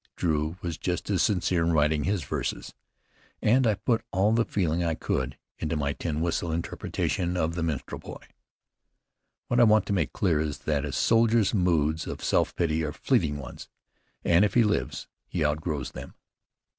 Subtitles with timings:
[0.15, 2.73] Drew was just as sincere in writing his verses,
[3.39, 7.61] and I put all the feeling I could into my tin whistle interpretation of "The
[7.61, 8.25] Minstrel Boy."
[9.47, 12.91] What I want to make clear is, that a soldier's moods of self pity are
[12.91, 13.69] fleeting ones,
[14.25, 16.15] and if he lives, he outgrows them.